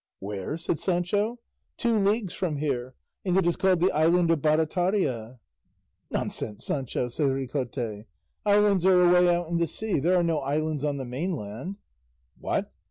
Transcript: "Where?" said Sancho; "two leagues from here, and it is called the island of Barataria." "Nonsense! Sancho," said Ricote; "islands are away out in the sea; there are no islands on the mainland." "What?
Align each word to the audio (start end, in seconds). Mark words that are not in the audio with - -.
"Where?" 0.17 0.57
said 0.57 0.79
Sancho; 0.79 1.37
"two 1.77 1.95
leagues 1.95 2.33
from 2.33 2.57
here, 2.57 2.95
and 3.23 3.37
it 3.37 3.45
is 3.45 3.55
called 3.55 3.81
the 3.81 3.91
island 3.91 4.31
of 4.31 4.41
Barataria." 4.41 5.39
"Nonsense! 6.09 6.65
Sancho," 6.65 7.07
said 7.07 7.27
Ricote; 7.29 8.05
"islands 8.43 8.83
are 8.83 9.07
away 9.07 9.29
out 9.31 9.49
in 9.49 9.59
the 9.59 9.67
sea; 9.67 9.99
there 9.99 10.15
are 10.15 10.23
no 10.23 10.39
islands 10.39 10.83
on 10.83 10.97
the 10.97 11.05
mainland." 11.05 11.75
"What? 12.39 12.71